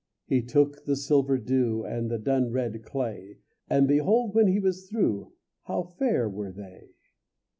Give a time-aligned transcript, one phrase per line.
[0.25, 3.37] He took the silver dew And the dun red clay,
[3.69, 5.33] And behold when he was through
[5.65, 6.95] How fair were they!